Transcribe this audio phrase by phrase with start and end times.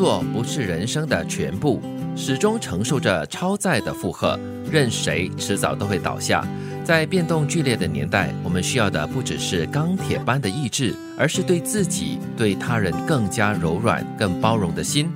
[0.00, 1.78] 作不是人生的全部，
[2.16, 4.40] 始终承受着超载的负荷，
[4.72, 6.42] 任谁迟早都会倒下。
[6.82, 15.06] 在变动剧烈的年代，我们需要的不只是钢铁般的意志，而是对自己、对他人更加柔软、更包容的心。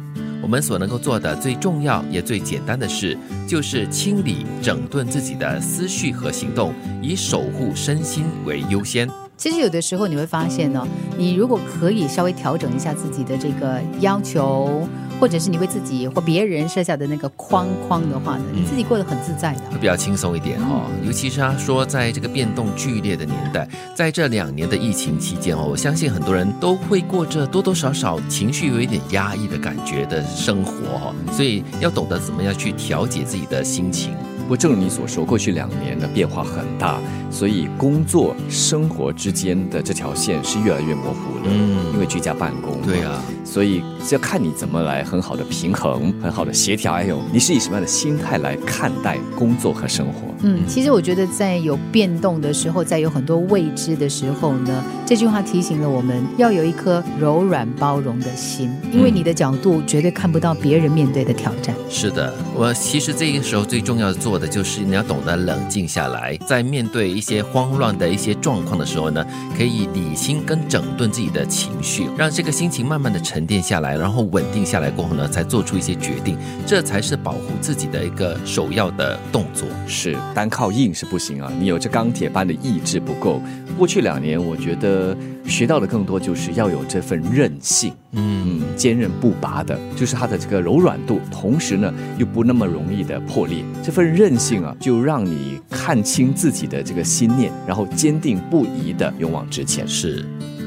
[0.42, 3.16] 我们所能够做的最重要也最简单的事，
[3.48, 9.08] 就是清理、整顿自己的思绪和行动，以守护身心为优先。
[9.36, 10.86] 其实有的时候你会发现呢，
[11.18, 14.88] 你如果可以稍微调整一下自己的这个要求，
[15.20, 20.82] 或者是你为自己或别人设下的那个框框的话呢，你自己过得很自在的，会比较轻松一点哈。
[21.04, 34.14] 尤其是他说，在这个变动剧烈的年代，在这两年的疫情期间哦，我相信很多人都会过着多多少少情绪有一点压抑的感觉的生活哈，所以要懂得怎么样去调节自己的心情。
[34.44, 41.46] 不过，正如你所说，过去两年的变化很大，所以工作生活之间的这条线是越来越模糊的。
[41.46, 42.80] 嗯，因为居家办公。
[42.82, 50.34] 对啊，所以是要看你怎么来很好的平衡、很好的协调，还有你是以什么样的心态来看待工作和生活。
[50.42, 61.74] 嗯，其实我觉得在有变动的时候，在有很多未知的时候呢，这句话提醒了我们要有一颗柔软包容的心，因为你的角度绝对看不到别人面对的挑战。
[61.88, 69.24] 是的，我其实这个时候最重要的做的就是你要懂得冷静下来，在面对一些慌乱的一些状况的时候呢，
[69.56, 79.66] 可以理清跟整顿自己的情绪，让这个心情慢慢的沉淀下来，然后稳定下来过后呢，才做出一些决定，这才是保护自己的一个首要的动作。
[79.86, 80.16] 是。
[80.34, 81.50] 单靠硬是不行啊！
[81.58, 83.40] 你有这钢铁般的意志不够。
[83.78, 93.64] 过去两年，我觉得学到的更多就是要有这份韧性，嗯，坚韧不拔的，就是它的这个柔软度，同时呢又不那么容易的破裂。
[93.82, 99.86] 这份韧性啊，就让你看清自己的这个心念，然后坚定不移的勇往直前。
[99.86, 100.24] 是，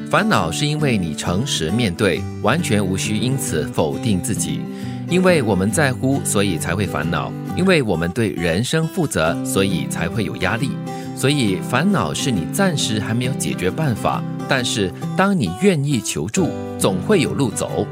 [0.10, 4.62] 烦恼是因为你诚实面对，完全无需因此否定自己。
[5.10, 10.72] 因为我们在乎，所以才会烦恼；因为我们对人生负责，所以才会有压力。
[11.14, 17.86] 所以烦恼是你暂时还没有解决办法，但是当你愿意求助，总会有路走。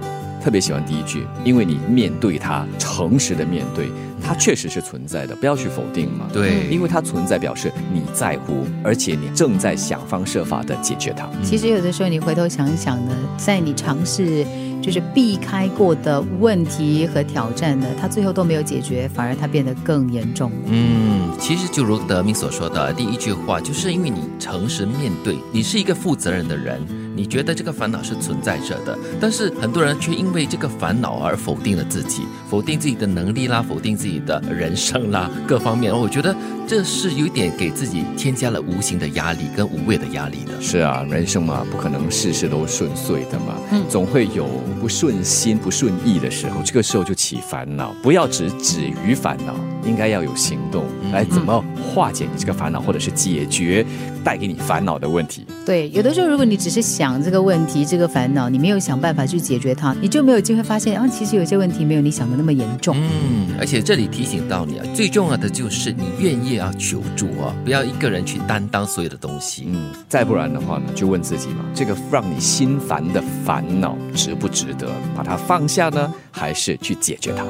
[0.45, 3.89] 特别喜欢第一句，因为你面对它，诚实的面对
[4.23, 6.27] 它，确实是存在的，不要去否定嘛。
[6.31, 11.27] 对，因为它存在，表示你在乎，而且你正在想方设法的解决它。
[11.43, 14.45] 其实有的时候你回头想想呢，在你尝试。
[14.81, 20.51] 就是避开过的问题和挑战呢，它最后都没有解决，反而它变得更严重。
[20.67, 26.79] 嗯，其实就如德明所说的第一句话，就是因为你诚实面对，你是一个负责任的人。
[27.15, 36.35] 你觉得这个烦恼是存在着的，但是很多人却因为这个烦恼而否定了自己，否定自己的能力啦，否定自己的人生啦，各方面，我觉得
[36.67, 40.61] 这是有一点给自己添加了无形的压力跟无谓的压力的。
[40.61, 43.55] 是啊，人生嘛，不可能事事都顺遂的嘛，
[43.89, 44.45] 总会有
[44.81, 47.95] 不顺心、不顺意的时候，这个时候就起烦恼。
[48.03, 49.55] 不要只止于烦恼，
[49.87, 50.83] 应该要有行动
[51.13, 53.85] 来怎么化解你这个烦恼，或者是解决
[54.21, 55.45] 带给你烦恼的问题。
[55.65, 57.04] 对，有的时候如果你只是想。
[57.05, 62.97] 想这个问题，这个烦恼，你没有想办法去解决它，你就没有机会发现啊，其实有些问题没有你想的那么严重。
[62.97, 69.65] 嗯，而且这里提醒到你啊，最重要的就是你愿意要求助啊，不要一个人去担当所有的东西。
[69.67, 77.45] 嗯，再不然的话呢，就问自己嘛，这个让你心烦的烦恼值不值得把它放下呢，还是去解决它？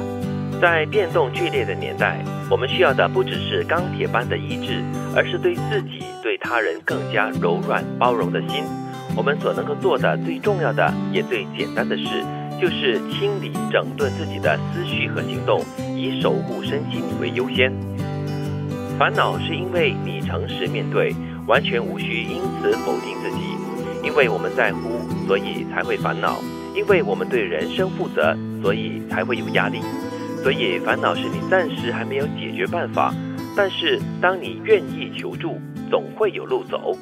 [0.60, 4.84] 在变动剧烈的年代，我们需要的不只是钢铁般的意志，
[5.14, 8.62] 而是对自己、对他人更加柔软包容的心。
[9.16, 12.04] 我们所能够做的最重要的也最简单的事，
[12.60, 15.64] 就是清理整顿自己的思绪和行动，
[15.96, 17.72] 以守护身心为优先。
[18.98, 21.14] 烦恼是因为你诚实面对，
[21.46, 23.56] 完全无需因此否定自己。
[24.04, 26.34] 因为我们在乎，所以才会烦恼；
[26.74, 29.80] 因为我们对人生负责，所以才会有压力。
[30.42, 33.12] 所以烦恼是你暂时还没有解决办法，
[33.56, 35.58] 但是当你愿意求助，
[35.90, 36.96] 总会有路走。